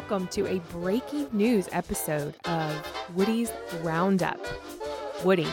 [0.00, 3.52] welcome to a breaking news episode of Woody's
[3.82, 4.40] Roundup.
[5.26, 5.46] Woody,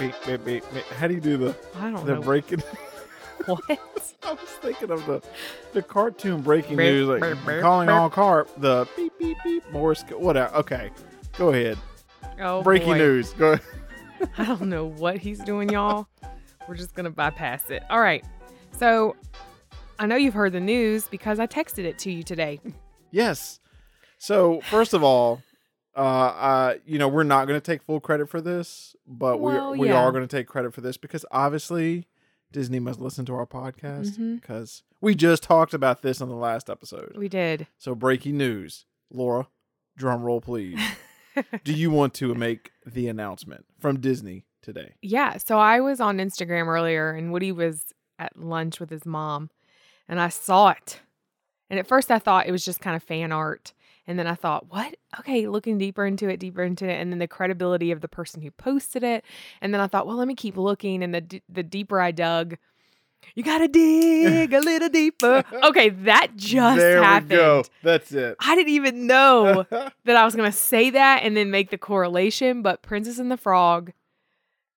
[0.00, 0.82] Wait, wait, wait, wait.
[0.86, 2.58] How do you do the I don't the know breaking?
[3.46, 3.62] what.
[4.24, 5.22] I was thinking of the
[5.74, 7.94] the cartoon breaking Beep, news, like beep, beep, calling beep.
[7.94, 8.50] all carp.
[8.56, 9.70] The beep beep beep.
[9.70, 10.02] Morse.
[10.02, 10.52] co- Whatever.
[10.56, 10.90] Okay,
[11.36, 11.78] go ahead.
[12.40, 12.98] Oh, breaking boy.
[12.98, 13.32] news.
[13.34, 13.52] Go.
[13.52, 13.62] ahead.
[14.38, 16.08] I don't know what he's doing, y'all.
[16.66, 17.84] We're just gonna bypass it.
[17.90, 18.24] All right.
[18.76, 19.14] So
[20.00, 22.58] I know you've heard the news because I texted it to you today.
[23.12, 23.60] Yes.
[24.18, 25.42] So first of all,
[25.96, 29.72] uh, uh, you know, we're not going to take full credit for this, but Well,
[29.72, 30.00] we we yeah.
[30.00, 32.06] are going to take credit for this because obviously
[32.52, 36.70] Disney must listen to our podcast because we just talked about this on the last
[36.70, 37.16] episode.
[37.16, 37.66] We did.
[37.78, 39.48] So breaking news, Laura,
[39.96, 40.80] drum roll please.
[41.64, 44.94] Do you want to make the announcement from Disney today?
[45.02, 45.36] Yeah.
[45.36, 49.50] So I was on Instagram earlier and Woody was at lunch with his mom
[50.08, 51.00] and I saw it.
[51.70, 53.72] And at first I thought it was just kind of fan art.
[54.08, 54.96] And then I thought, what?
[55.20, 56.94] Okay, looking deeper into it, deeper into it.
[56.94, 59.22] And then the credibility of the person who posted it.
[59.60, 61.02] And then I thought, well, let me keep looking.
[61.04, 62.56] And the, d- the deeper I dug,
[63.34, 65.44] you got to dig a little deeper.
[65.62, 67.30] Okay, that just there happened.
[67.30, 67.64] we go.
[67.82, 68.36] That's it.
[68.40, 69.66] I didn't even know
[70.04, 73.30] that I was going to say that and then make the correlation, but Princess and
[73.30, 73.92] the Frog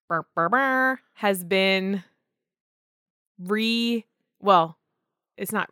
[0.09, 2.03] burr, burr, burr, has been
[3.39, 4.05] re
[4.41, 4.77] well,
[5.37, 5.69] it's not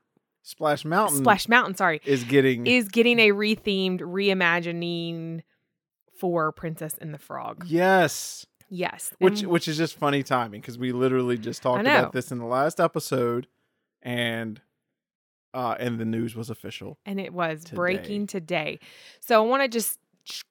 [0.49, 5.41] Splash Mountain Splash Mountain, sorry, is getting is getting a rethemed reimagining
[6.17, 7.65] for Princess and the Frog.
[7.67, 8.45] yes.
[8.71, 9.11] Yes.
[9.19, 12.37] which and- which is just funny timing because we literally just talked about this in
[12.37, 13.47] the last episode
[14.03, 14.61] and
[15.55, 17.75] uh and the news was official and it was today.
[17.75, 18.79] breaking today.
[19.21, 20.43] So I want to just ch-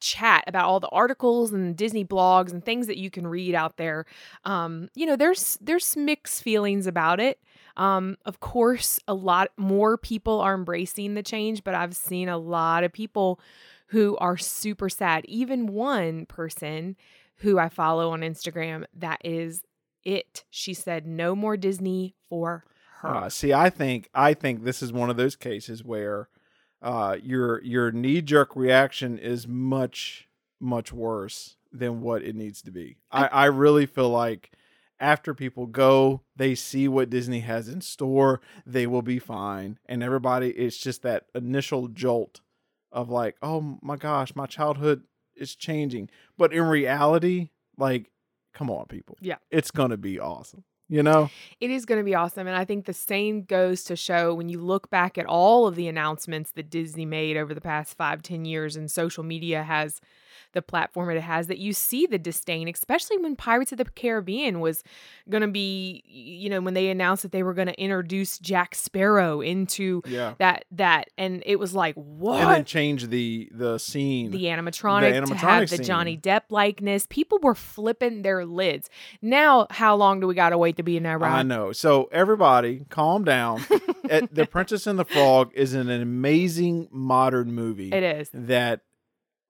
[0.00, 3.76] chat about all the articles and Disney blogs and things that you can read out
[3.76, 4.06] there.
[4.44, 7.38] Um, you know, there's there's mixed feelings about it.
[7.78, 12.36] Um, of course, a lot more people are embracing the change, but I've seen a
[12.38, 13.40] lot of people
[13.88, 15.24] who are super sad.
[15.26, 16.96] Even one person
[17.36, 19.62] who I follow on Instagram that is
[20.04, 20.44] it.
[20.50, 22.64] She said no more Disney for
[23.00, 23.14] her.
[23.14, 26.28] uh, see i think i think this is one of those cases where
[26.82, 30.28] uh your your knee-jerk reaction is much
[30.58, 34.50] much worse than what it needs to be i i really feel like
[35.00, 40.02] after people go they see what disney has in store they will be fine and
[40.02, 42.40] everybody it's just that initial jolt
[42.90, 45.02] of like oh my gosh my childhood
[45.36, 48.10] is changing but in reality like
[48.54, 49.36] come on people Yeah.
[49.50, 51.30] it's gonna be awesome you know
[51.60, 52.46] It is going to be awesome.
[52.46, 55.74] And I think the same goes to show when you look back at all of
[55.76, 60.00] the announcements that Disney made over the past five, ten years, and social media has
[60.58, 64.58] the platform it has, that you see the disdain, especially when Pirates of the Caribbean
[64.58, 64.82] was
[65.30, 68.74] going to be, you know, when they announced that they were going to introduce Jack
[68.74, 72.40] Sparrow into yeah that, that, and it was like, what?
[72.40, 74.30] and then change the the scene.
[74.30, 75.84] the animatronic, to animatronic have the.
[75.84, 77.06] Johnny Depp likeness.
[77.08, 78.90] People were flipping their lids.
[79.22, 81.38] Now, how long do we got to wait to be in that ride?
[81.38, 81.72] I know.
[81.72, 83.64] So everybody, calm down.
[84.08, 88.30] The Princess and the Frog is an amazing modern movie It is.
[88.32, 88.80] that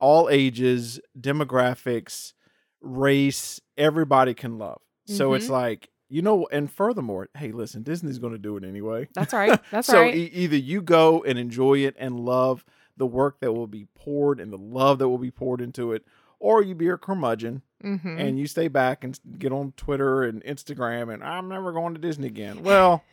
[0.01, 2.33] all ages, demographics,
[2.81, 4.81] race, everybody can love.
[5.07, 5.51] So it's Mhm.
[5.51, 9.07] like you know, and furthermore, hey, listen, Disney's going to do it anyway.
[9.13, 9.61] That's right.
[9.71, 10.15] That's so right.
[10.15, 12.65] e- either you go and enjoy it and love
[12.97, 16.07] the work that will be poured and the love that will be poured into it,
[16.39, 18.19] or you be a curmudgeon mm-hmm.
[18.19, 22.01] and you stay back and get on Twitter and Instagram and I'm never going to
[22.01, 22.63] Disney again.
[22.63, 23.05] Well,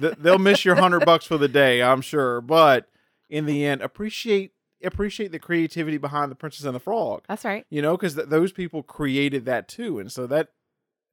[0.00, 2.40] th- they'll miss your hundred bucks for the day, I'm sure.
[2.40, 2.88] But
[3.30, 4.53] in the end, appreciate
[4.84, 7.22] appreciate the creativity behind the Princess and the Frog.
[7.28, 7.66] That's right.
[7.70, 10.48] You know, because th- those people created that too, and so that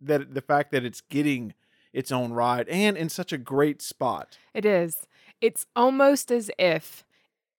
[0.02, 1.54] that the fact that it's getting
[1.94, 4.38] its own ride and in such a great spot.
[4.54, 4.96] It is.
[5.42, 7.04] It's almost as if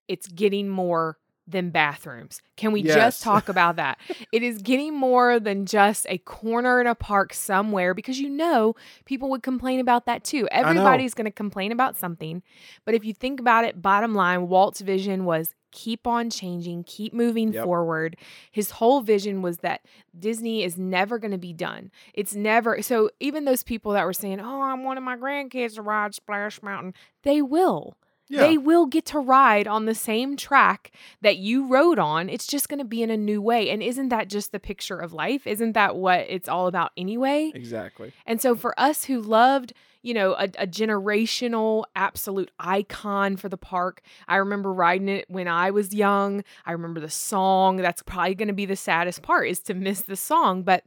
[0.07, 2.41] it's getting more than bathrooms.
[2.55, 2.95] Can we Yes.
[2.95, 3.99] just talk about that?
[4.31, 8.75] it is getting more than just a corner in a park somewhere because you know
[9.05, 10.47] people would complain about that too.
[10.51, 12.41] Everybody's going to complain about something.
[12.85, 17.13] But if you think about it, bottom line, Walt's vision was keep on changing, keep
[17.13, 17.65] moving Yep.
[17.65, 18.15] forward.
[18.51, 19.81] His whole vision was that
[20.17, 21.91] Disney is never going to be done.
[22.13, 22.81] It's never.
[22.81, 26.61] So even those people that were saying, "Oh, I'm wanted my grandkids to ride Splash
[26.63, 26.93] Mountain,"
[27.23, 27.95] they will.
[28.29, 30.91] Yeah, They will get to ride on the same track
[31.21, 32.29] that you rode on.
[32.29, 33.69] It's just going to be in a new way.
[33.69, 35.45] And isn't that just the picture of life?
[35.45, 37.51] Isn't that what it's all about anyway?
[37.53, 38.13] exactly.
[38.25, 43.57] And so for us who loved, you know, a, a generational absolute icon for the
[43.57, 46.43] park, I remember riding it when I was young.
[46.65, 47.77] I remember the song.
[47.77, 50.83] That's probably going to be the saddest part is to miss the song, but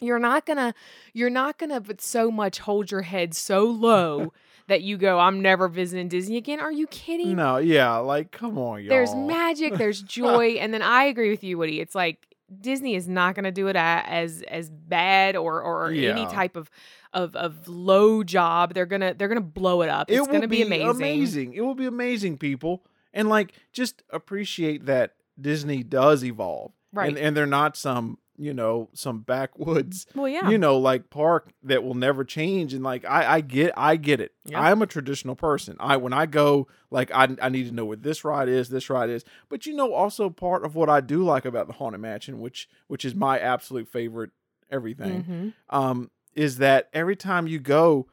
[0.00, 0.72] you're not going to
[1.12, 4.32] you're not going to but so much hold your head so low
[4.70, 6.60] that you go, I'm never visiting Disney again.
[6.60, 7.34] Are you kidding?
[7.34, 8.88] No, yeah, like come on, y'all.
[8.88, 11.80] There's magic, there's joy, and then I agree with you, Woody.
[11.80, 16.24] It's like Disney is not going to do it as as bad or or any
[16.26, 16.70] type of
[17.12, 18.72] of of low job.
[18.72, 20.08] They're gonna they're gonna blow it up.
[20.08, 20.88] it It's gonna be, amazing.
[20.88, 21.54] amazing.
[21.54, 22.84] It will be amazing, people.
[23.12, 26.72] And like just appreciate that Disney does evolve.
[26.92, 27.08] Right.
[27.08, 30.48] And and they're not some, you know, some backwoods, Well, yeah.
[30.48, 32.72] you know, like park that will never change.
[32.72, 34.32] And like I, I get I get it.
[34.46, 34.60] Yeah.
[34.60, 35.76] I'm a traditional person.
[35.78, 38.88] I when I go, like I I need to know what this ride is, this
[38.88, 39.24] ride is.
[39.50, 42.68] But you know, also part of what I do like about the Haunted Mansion, which
[42.86, 44.30] which is my absolute favorite
[44.70, 45.52] everything Mhm.
[45.76, 48.06] um, is that every time you go,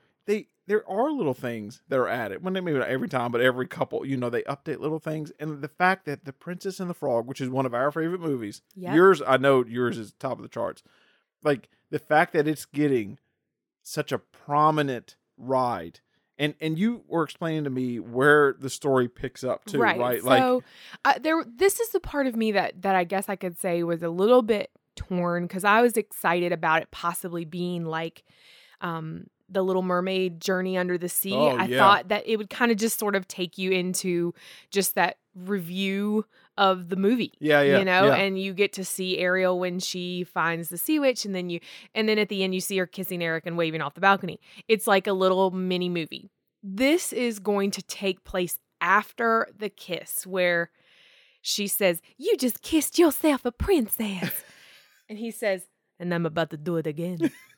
[0.67, 2.43] there are little things that are added.
[2.43, 5.31] Well, maybe not every time, but every couple, you know, they update little things.
[5.39, 8.21] And the fact that the Princess and the Frog, which is one of our favorite
[8.21, 8.93] movies, Yep.
[8.93, 10.83] yours, I know yours is top of the charts.
[11.41, 13.17] Like the fact that it's getting
[13.81, 16.01] such a prominent ride.
[16.37, 19.97] And and you were explaining to me where the story picks up too, right?
[19.97, 20.23] right.
[20.23, 20.63] Like So
[21.03, 23.81] uh, there, this is the part of me that that I guess I could say
[23.83, 28.23] was a little bit torn because I was excited about it possibly being like
[28.81, 31.33] um the Little Mermaid journey under the sea.
[31.33, 31.77] Oh, I yeah.
[31.77, 34.33] thought that it would kind of just sort of take you into
[34.71, 36.25] just that review
[36.57, 37.33] of the movie.
[37.39, 38.15] yeah, yeah, you know, yeah.
[38.15, 41.59] and you get to see Ariel when she finds the sea witch, and then you,
[41.93, 44.39] and then at the end you see her kissing Eric and waving off the balcony.
[44.67, 46.29] It's like a little mini movie.
[46.63, 50.71] This is going to take place after the kiss, where
[51.41, 54.43] she says, "You just kissed yourself a princess,"
[55.09, 55.67] and he says,
[55.99, 57.31] "And I'm about to do it again."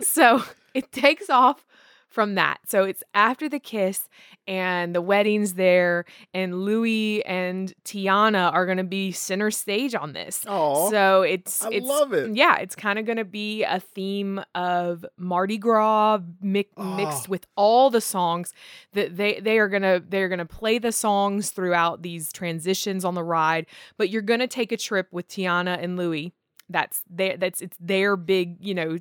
[0.00, 0.42] so
[0.74, 1.64] it takes off
[2.08, 2.58] from that.
[2.66, 4.08] So it's after the kiss
[4.48, 6.04] and the wedding's there,
[6.34, 10.44] and Louis and Tiana are going to be center stage on this.
[10.48, 12.34] Aw, So it's I it's love it.
[12.34, 17.30] yeah, it's kind of going to be a theme of Mardi Gras mi- mixed Oh.
[17.30, 18.52] with all the songs
[18.92, 23.04] that they they are going to they're going to play the songs throughout these transitions
[23.04, 23.66] on the ride,
[23.98, 26.32] but you're going to take a trip with Tiana and Louis.
[26.68, 28.98] That's their that's it's their big, you know,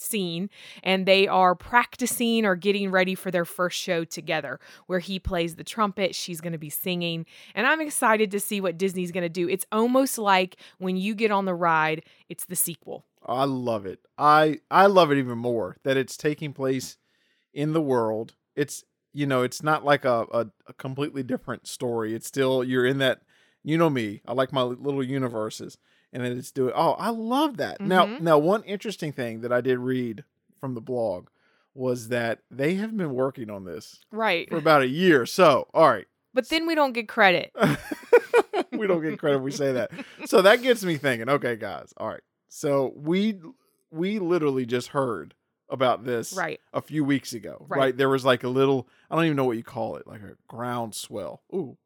[0.00, 0.48] scene
[0.82, 5.56] and they are practicing or getting ready for their first show together where he plays
[5.56, 9.22] the trumpet she's going to be singing and i'm excited to see what disney's going
[9.22, 13.44] to do it's almost like when you get on the ride it's the sequel I
[13.44, 14.00] love it.
[14.16, 16.96] I I love it even more that it's taking place
[17.52, 18.34] in the world.
[18.56, 22.14] It's you know, it's not like a, a, a completely different story.
[22.14, 23.22] It's still you're in that
[23.62, 24.22] you know me.
[24.26, 25.78] I like my little universes.
[26.12, 27.80] And then it's doing oh, I love that.
[27.80, 28.20] Now Mhm.
[28.20, 30.24] now one interesting thing that I did read
[30.60, 31.28] from the blog
[31.74, 35.26] was that they have been working on this right for about a year.
[35.26, 36.06] So, all right.
[36.34, 37.52] but then we don't get credit
[38.72, 39.90] we don't get credit if we say that.
[40.26, 42.20] So that gets me thinking, okay, guys, all right.
[42.48, 43.38] So we
[43.90, 45.34] we literally just heard
[45.70, 47.64] about this right a few weeks ago.
[47.68, 47.78] Right.
[47.78, 47.96] Right.
[47.96, 50.36] There was like a little I don't even know what you call it, like a
[50.48, 51.42] groundswell.
[51.54, 51.76] Ooh,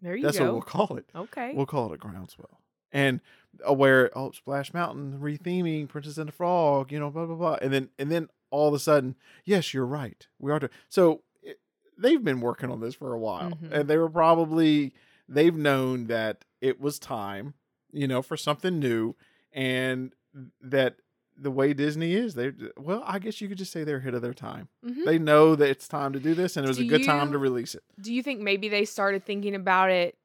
[0.00, 0.28] there you go.
[0.28, 1.06] that's what we'll call it.
[1.14, 2.60] okay We'll call it a groundswell.
[2.92, 3.20] And
[3.68, 7.58] uh, where oh Splash Mountain retheming Princess and the Frog, you know, blah blah blah.
[7.62, 10.26] And then and then all of a sudden, yes, you're right.
[10.38, 11.58] We are to so it,
[11.98, 13.50] they've been working on this for a while.
[13.52, 13.72] Mhm.
[13.72, 14.92] And they were probably
[15.28, 17.54] they've known that it was time,
[17.92, 19.14] you know, for something new
[19.52, 20.12] and
[20.60, 20.96] that
[21.36, 24.22] the way Disney is, they well, I guess you could just say they're ahead of
[24.22, 24.68] their time.
[24.84, 25.04] Mhm.
[25.06, 27.32] They know that it's time to do this and it was Do a good time
[27.32, 27.82] to release it.
[28.00, 30.16] do you think maybe they started thinking about it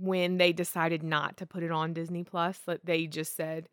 [0.00, 3.68] when they decided not to put it on disney plus that they just said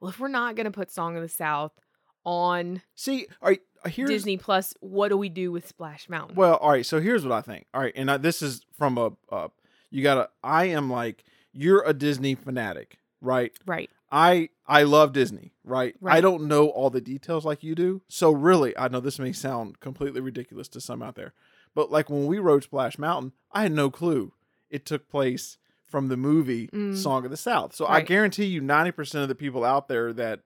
[0.00, 1.72] well if we're not going to put song of the south
[2.24, 6.56] on See, all right, here's disney plus what do we do with splash mountain Well,
[6.56, 6.84] all right.
[6.84, 7.66] So here's what I think.
[7.72, 9.12] All right, and I, this is from a.
[9.30, 9.48] Uh,
[9.90, 10.28] you gotta.
[10.42, 13.52] I am like you're a Disney fanatic, right?
[13.66, 15.94] right I I love Disney, right?
[16.00, 16.16] right?
[16.16, 18.02] I don't know all the details like you do.
[18.08, 21.34] So really, I know this may sound completely ridiculous to some out there,
[21.74, 24.32] but like when we rode Splash Mountain, I had no clue
[24.70, 25.58] it took place
[25.88, 26.96] from the movie Mm.
[26.96, 27.74] Song of the South.
[27.74, 30.40] So I guarantee you, ninety percent of the people out there that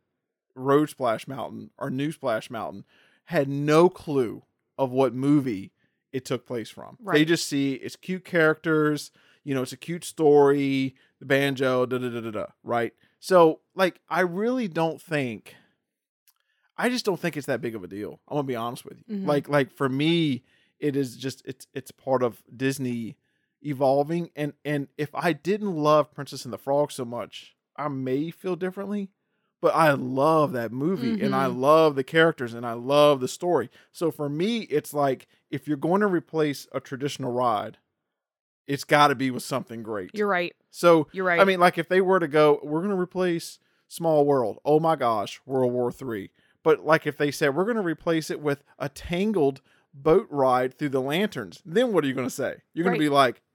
[0.55, 2.85] rode Splash Mountain or knew Splash Mountain
[3.27, 4.43] had no clue
[4.79, 5.73] of what movie
[6.13, 6.99] it took place from.
[7.13, 9.11] They just see it's cute characters,
[9.45, 12.93] you know, it's a cute story, the banjo, da da da da da, right?
[13.19, 15.55] So, like, I really don't think,
[16.77, 18.21] I just don't think it's that big of a deal.
[18.29, 19.17] I'm gonna be honest with you.
[19.17, 19.27] Mhm.
[19.27, 20.43] Like, like for me,
[20.81, 23.17] it is just it's it's part of Disney
[23.62, 28.31] evolving, and and if I didn't love Princess and the Frog so much, I may
[28.31, 29.11] feel differently.
[29.61, 31.57] But I love that movie, and I Mhm.
[31.61, 33.71] love the characters, and I love the story.
[33.92, 37.78] So for me, it's like if you're going to replace a traditional ride,
[38.66, 40.11] it's got to be with something great.
[40.14, 42.90] you're right so you're right I mean, like if they were to go, we're going
[42.95, 44.59] to replace Small World.
[44.64, 46.31] Oh my gosh, World War Three.
[46.64, 49.61] But like if they said we're going to replace it with a Tangled
[49.95, 51.61] boat ride through the lanterns.
[51.66, 52.62] Then what are you going to say?
[52.73, 52.99] You're going Right.
[52.99, 53.52] to be like, well, o- o-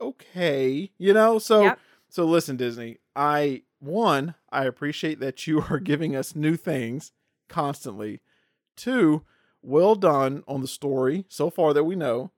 [0.00, 1.38] okay, you know.
[1.38, 1.78] So Yep.
[2.08, 2.98] so listen, Disney.
[3.14, 7.12] I one, I appreciate that you are giving us new things
[7.48, 8.20] constantly.
[8.76, 9.22] Two,
[9.62, 12.30] well done on the story so far that we know,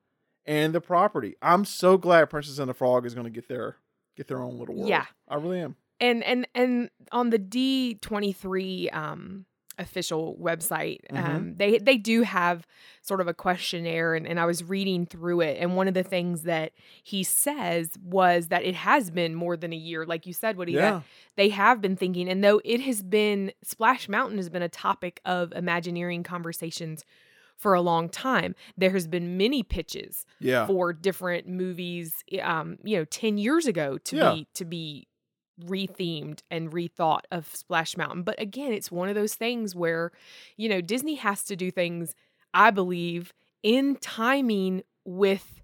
[0.45, 1.37] and the property.
[1.43, 3.77] I'm so glad Princess and the Frog is going to get their
[4.17, 4.89] get their own little world.
[4.89, 5.07] Yeah.
[5.29, 5.77] I really am.
[6.01, 9.47] and and and on the D23 um
[9.83, 11.25] official website Mhm.
[11.25, 12.67] um they they do have
[13.03, 16.03] sort of a questionnaire and, and I was reading through it and one of the
[16.05, 16.73] things that
[17.03, 20.73] he says was that it has been more than a year like you said Woody
[20.73, 21.03] Yeah.
[21.37, 25.21] they have been thinking and though it has been Splash Mountain has been a topic
[25.25, 27.05] of Imagineering conversations
[27.57, 30.67] for a long time there has been many pitches Yeah.
[30.67, 34.33] for different movies um you know 10 years ago to Yeah.
[34.35, 35.07] be to be
[35.61, 40.13] rethemed and rethought of Splash Mountain but again it's one of those things where
[40.57, 42.15] you know Disney has to do things
[42.55, 43.33] I believe
[43.63, 45.62] in timing with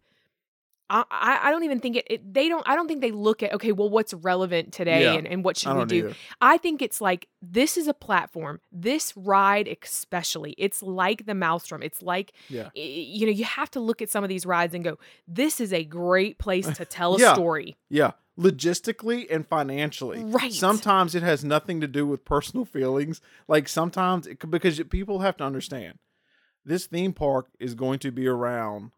[0.90, 3.52] I, I don't even think it, it they don't I don't think they look at
[3.54, 5.14] okay well what's relevant today Yeah.
[5.14, 6.14] and, and what should we don't either.
[6.40, 8.60] I think it's like this is a platform.
[8.72, 11.82] This ride, especially, it's like the Maelstrom.
[11.82, 12.70] It's like, Yeah.
[12.74, 15.72] you know, you have to look at some of these rides and go, this is
[15.72, 17.34] a great place to tell a Yeah.
[17.34, 17.76] story.
[17.90, 20.24] Yeah, logistically and financially.
[20.24, 20.52] Right.
[20.52, 23.20] Sometimes it has nothing to do with personal feelings.
[23.46, 25.98] Like sometimes it, because people have to understand
[26.64, 28.90] this theme park is going to be around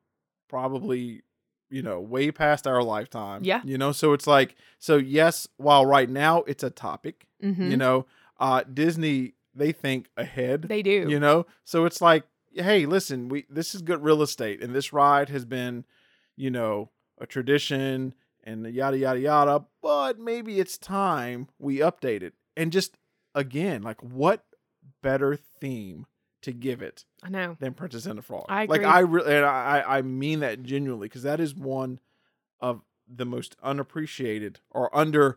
[0.49, 1.23] probably
[1.70, 3.42] you know way past our lifetime.
[3.44, 3.60] Yeah.
[3.64, 7.70] You know, so it's like so yes, while right now it's a topic, Mhm.
[7.70, 8.06] you know,
[8.38, 10.62] uh Disney they think ahead.
[10.62, 11.06] They do.
[11.08, 12.24] You know, so it's like,
[12.54, 15.84] hey, listen, we this is good real estate, and this ride has been,
[16.36, 19.64] you know, a tradition and yada yada yada.
[19.82, 22.96] But maybe it's time we update it, and just
[23.34, 24.44] again, like, what
[25.02, 26.06] better theme
[26.42, 27.56] to give it I know.
[27.61, 28.47] than Princess and the Frog?
[28.49, 28.82] I Like.
[28.85, 32.00] I really, and I I mean that genuinely because that is one
[32.61, 32.82] of
[33.12, 35.37] the most unappreciated or under.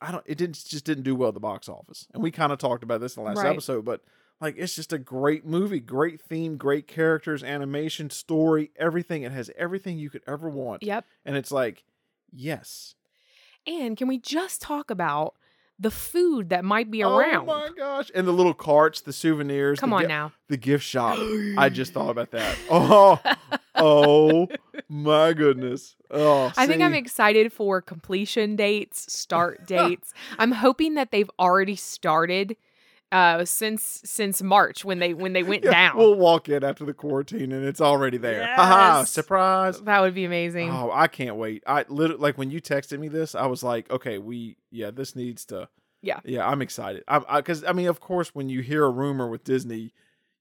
[0.00, 0.24] I don't.
[0.26, 2.82] It didn't just didn't do well at the box office, and we kind of talked
[2.82, 3.50] about this in the last Right.
[3.52, 3.84] episode.
[3.84, 4.02] But
[4.40, 9.22] like, it's just a great movie, great theme, great characters, animation, story, everything.
[9.22, 11.06] It has everything you could ever want, Yep.
[11.24, 11.84] and it's like,
[12.30, 12.94] yes,
[13.66, 15.34] And can we just talk about
[15.78, 17.42] the food that might be around.
[17.48, 19.78] oh my gosh, and the little carts, the souvenirs.
[19.80, 20.32] Come the on gi- now.
[20.48, 21.18] the gift shop.
[21.58, 22.56] I just thought about that.
[22.70, 23.20] Oh,
[23.74, 24.48] oh
[24.88, 25.96] my goodness.
[26.10, 30.14] Oh, I think I'm excited for completion dates, start dates.
[30.38, 32.56] I'm hoping that they've already started
[33.12, 35.96] uh since since March when they when they went Yeah, down.
[35.96, 38.48] We'll walk in after the quarantine and it's already there.
[38.56, 39.10] Haha, Yes.
[39.10, 39.80] surprise.
[39.82, 40.70] that would be amazing.
[40.70, 41.62] Oh, I can't wait.
[41.66, 45.14] I literally like when you texted me this, I was like, okay, we yeah, this
[45.14, 45.68] needs to
[46.02, 46.20] Yeah.
[46.24, 47.04] Yeah, I'm excited.
[47.06, 49.92] I'm cuz I mean, of course when you hear a rumor with Disney,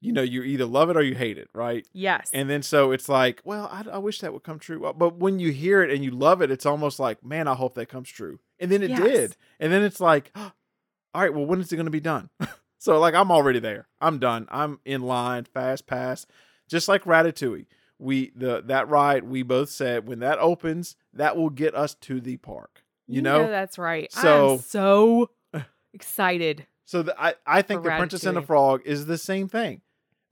[0.02, 1.88] you know, you either love it or you hate it, right?
[1.94, 2.30] yes.
[2.34, 4.92] And then so it's like, well, I, I wish that would come true.
[4.98, 7.76] But when you hear it and you love it, it's almost like, man, I hope
[7.76, 8.40] that comes true.
[8.60, 9.02] And then it Yes.
[9.02, 9.38] did.
[9.60, 10.32] And then it's like,
[11.16, 12.30] all right, well, when is it going to be done?
[12.78, 13.88] so like, I'm already there.
[14.02, 14.48] I'm done.
[14.52, 16.26] I'm in line, fast pass,
[16.70, 17.68] just like Ratatouille.
[17.98, 22.20] We the that ride we both said when that opens, that will get us to
[22.20, 22.84] the park.
[23.08, 24.12] You, know, that's right.
[24.12, 25.30] So- I'm so
[25.94, 26.68] excited.
[26.84, 29.82] So the, I, I think the Princess and the Frog is the same thing.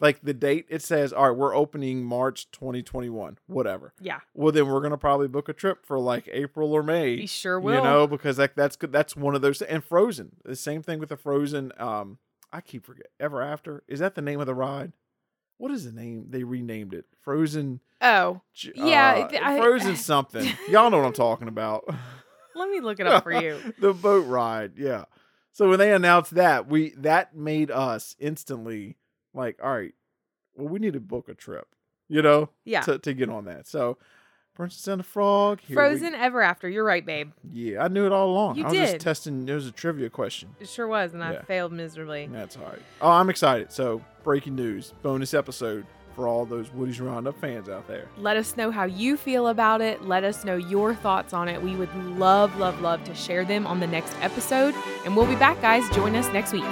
[0.04, 3.94] Like the date, it says, all right, we're opening March 2021, whatever.
[4.02, 7.26] Yeah, Well, then we're gonna probably book a trip for like April or may we
[7.26, 7.76] sure will.
[7.76, 8.92] You know, because like that's good.
[8.92, 9.62] That's one of those.
[9.62, 11.72] And Frozen, the same thing with the Frozen.
[11.80, 12.18] Um,
[12.52, 13.08] I keep forget.
[13.20, 14.92] Ever After is that the name of the ride?
[15.58, 16.26] What is the name?
[16.30, 17.06] They renamed it.
[17.22, 17.80] Frozen.
[18.02, 20.46] oh, J- Yeah, uh, it- I- Frozen something.
[20.68, 21.86] Y'all know what I'm talking about.
[22.56, 23.58] let me look it up for you.
[23.80, 24.74] the boat ride.
[24.76, 25.06] Yeah.
[25.54, 28.98] So when they announced that, we that made us instantly
[29.34, 29.94] like, all right,
[30.56, 31.68] well, we need to book a trip,
[32.10, 32.82] you know, Yeah.
[32.82, 33.68] to, to get on that.
[33.68, 33.98] So
[34.56, 36.70] Princess and the Frog, here we- Frozen Ever After.
[36.70, 37.32] You're right, babe.
[37.52, 38.58] yeah, I knew it all along.
[38.58, 38.86] You I was did.
[38.86, 39.50] just testing.
[39.50, 40.56] It was a trivia question.
[40.60, 42.30] It sure was, and I failed miserably.
[42.32, 42.82] That's all right.
[43.02, 43.72] Oh, I'm excited.
[43.72, 45.86] So breaking news, bonus episode
[46.16, 48.08] for all those Woody's Roundup fans out there.
[48.18, 50.04] Let us know how you feel about it.
[50.04, 51.60] Let us know your thoughts on it.
[51.60, 54.76] We would love, love, love to share them on the next episode.
[55.06, 55.90] And we'll be back, guys.
[55.90, 56.64] Join us next week.